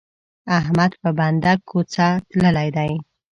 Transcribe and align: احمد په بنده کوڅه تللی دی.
احمد 0.57 0.91
په 1.01 1.09
بنده 1.19 1.53
کوڅه 1.69 2.07
تللی 2.29 2.69
دی. 2.77 2.91